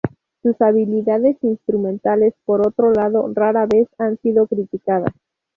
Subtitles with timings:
[0.41, 5.13] Sus habilidades instrumentales, por otro lado, rara vez han sido criticadas.